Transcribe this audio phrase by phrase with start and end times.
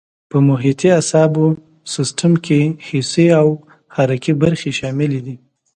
[0.29, 1.45] په محیطي اعصابو
[1.93, 3.47] سیستم کې حسي او
[3.95, 5.35] حرکي برخې شاملې دي.